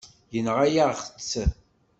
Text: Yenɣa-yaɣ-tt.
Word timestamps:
Yenɣa-yaɣ-tt. 0.33 1.31